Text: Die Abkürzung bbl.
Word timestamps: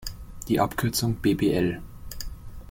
Die 0.47 0.59
Abkürzung 0.59 1.17
bbl. 1.21 1.79